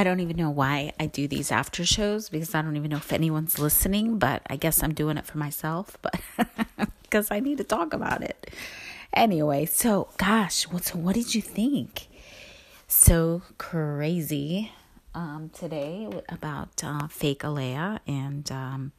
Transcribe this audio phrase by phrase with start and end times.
[0.00, 2.96] I don't even know why I do these after shows because I don't even know
[2.96, 6.18] if anyone's listening, but I guess I'm doing it for myself, but
[7.02, 8.50] because I need to talk about it.
[9.12, 12.06] Anyway, so gosh, what so what did you think?
[12.88, 14.72] So crazy
[15.14, 18.92] um, today about uh, fake Alayah and um,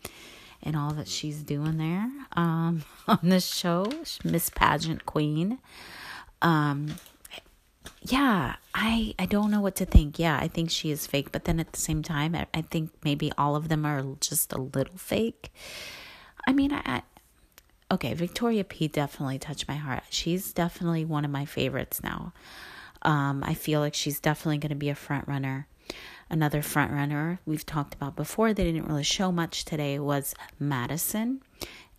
[0.61, 3.91] and all that she's doing there um, on this show,
[4.23, 5.57] Miss Pageant Queen.
[6.43, 6.93] Um,
[8.01, 10.18] yeah, I I don't know what to think.
[10.18, 12.91] Yeah, I think she is fake, but then at the same time, I, I think
[13.04, 15.51] maybe all of them are just a little fake.
[16.47, 17.04] I mean, I, I
[17.93, 20.04] okay, Victoria P definitely touched my heart.
[20.10, 22.33] She's definitely one of my favorites now.
[23.04, 25.68] Um, I feel like she's definitely going to be a front runner.
[26.29, 31.41] Another front runner we've talked about before, they didn't really show much today, was Madison.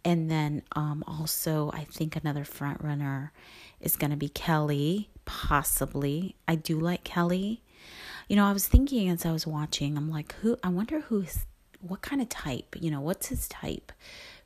[0.05, 3.33] And then um, also, I think another front runner
[3.81, 6.35] is going to be Kelly, possibly.
[6.49, 7.63] I do like Kelly.
[8.29, 11.47] You know, I was thinking as I was watching, I'm like, who, I wonder who's,
[11.81, 13.93] what kind of type, you know, what's his type?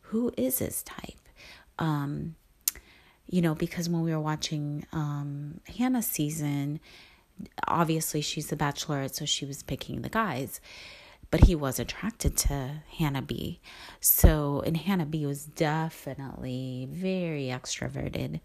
[0.02, 1.28] Who is his type?
[1.78, 2.36] Um,
[3.28, 6.80] you know, because when we were watching um, Hannah's season,
[7.66, 10.60] obviously she's the bachelorette, so she was picking the guys.
[11.30, 13.60] But he was attracted to Hannah B.
[14.00, 18.40] So, and Hannah B was definitely very extroverted.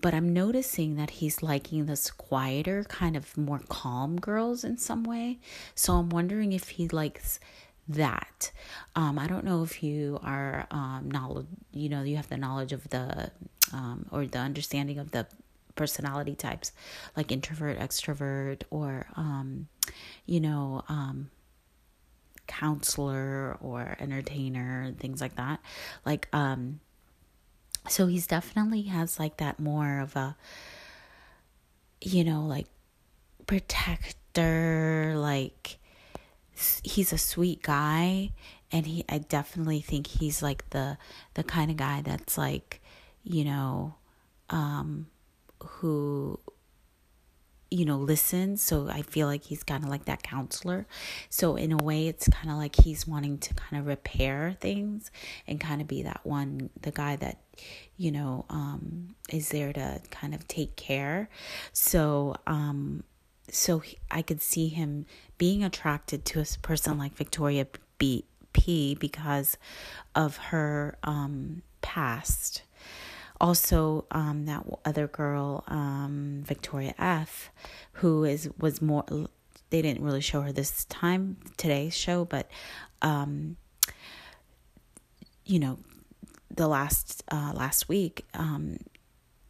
[0.00, 5.04] But I'm noticing that he's liking this quieter, kind of more calm girls in some
[5.04, 5.38] way.
[5.74, 7.40] So I'm wondering if he likes
[7.88, 8.52] that.
[8.94, 12.72] Um, I don't know if you are um, knowledge, you know, you have the knowledge
[12.72, 13.30] of the
[13.72, 15.26] um, or the understanding of the
[15.74, 16.72] personality types,
[17.16, 19.68] like introvert, extrovert, or um,
[20.26, 21.30] you know, um,
[22.58, 25.60] counselor or entertainer, and things like that.
[26.04, 26.80] Like, um,
[27.88, 30.36] so he's definitely has like that more of a,
[32.00, 32.66] you know, like
[33.46, 35.78] protector, like
[36.82, 38.32] he's a sweet guy
[38.72, 40.98] and he I definitely think he's like the
[41.34, 42.80] the kind of guy that's like,
[43.22, 43.94] you know,
[44.50, 45.06] um
[45.60, 46.38] who
[47.70, 50.86] you know listens so i feel like he's kind of like that counselor.
[51.28, 55.10] So in a way it's kind of like he's wanting to kind of repair things
[55.46, 57.38] and kind of be that one the guy that
[57.96, 61.28] you know um is there to kind of take care.
[61.72, 63.04] So um
[63.50, 65.06] so he, I could see him
[65.38, 67.66] being attracted to a person like Victoria
[67.98, 69.56] B, P because
[70.14, 72.62] of her um, past.
[73.40, 77.50] Also, um, that other girl, um, Victoria F,
[77.92, 79.04] who is was more.
[79.70, 82.50] They didn't really show her this time today's show, but
[83.02, 83.56] um,
[85.44, 85.78] you know,
[86.50, 88.78] the last uh, last week, um,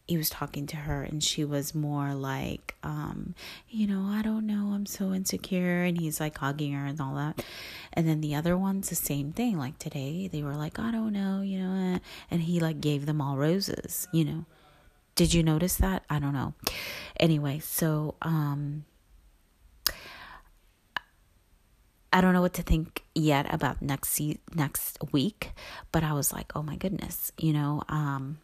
[0.08, 3.34] he was talking to her and she was more like um
[3.68, 7.14] you know i don't know i'm so insecure and he's like hugging her and all
[7.14, 7.44] that.
[7.92, 11.12] And then the other ones the same thing like today they were like i don't
[11.12, 11.98] know you know eh,
[12.30, 14.44] and he like gave them all roses you know.
[15.14, 16.04] Did you notice that?
[16.08, 16.54] I don't know.
[17.20, 18.84] Anyway so um
[22.10, 24.18] I don't know what to think yet about next
[24.54, 25.52] next week,
[25.92, 28.38] but I was like, "Oh my goodness," you know, um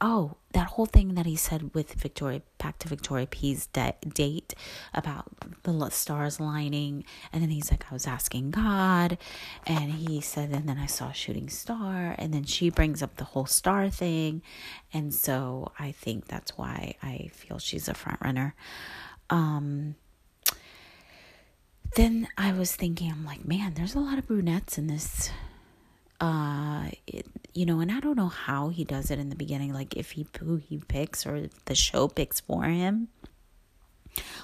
[0.00, 4.54] oh, that whole thing that he said with Victoria, back to Victoria P's de- date
[4.94, 5.26] about
[5.62, 7.04] the stars lining.
[7.32, 9.18] And then he's like, I was asking God.
[9.66, 12.14] And he said, and then I saw a shooting star.
[12.18, 14.42] And then she brings up the whole star thing.
[14.92, 18.54] And so I think that's why I feel she's a front runner.
[19.28, 19.94] Um,
[21.96, 25.30] then I was thinking, I'm like, man, there's a lot of brunettes in this
[26.20, 29.72] uh it, you know and i don't know how he does it in the beginning
[29.72, 33.08] like if he who he picks or the show picks for him.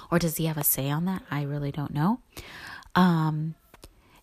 [0.09, 1.23] Or does he have a say on that?
[1.29, 2.19] I really don't know.
[2.95, 3.55] Um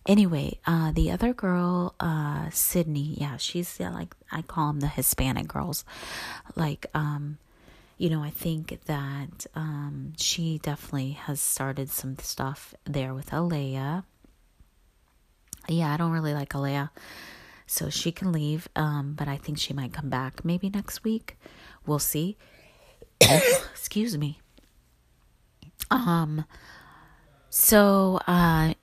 [0.07, 4.87] anyway uh the other girl uh sydney yeah she's yeah, like i call them the
[4.87, 5.85] hispanic girls.
[6.55, 7.37] Like um
[7.97, 14.03] you know i think that um she definitely has started some stuff there with Alayah.
[15.67, 16.89] Yeah i don't really like Alayah
[17.67, 21.37] so she can leave, um, but I think she might come back maybe next week.
[21.85, 22.37] We'll see.
[23.21, 24.39] Excuse me.
[25.89, 26.45] Um,
[27.49, 28.73] so, uh,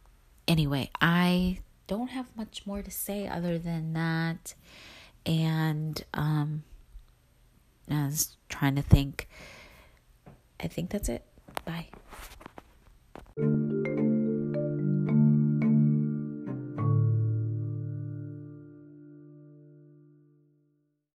[0.49, 4.55] anyway, I don't have much more to say other than that.
[5.26, 6.64] And, um,
[7.90, 9.29] I was trying to think.
[10.61, 11.25] I think that's it.
[11.64, 11.88] Bye.